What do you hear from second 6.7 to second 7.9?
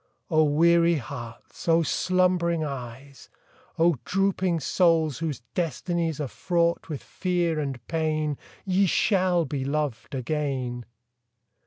with fear and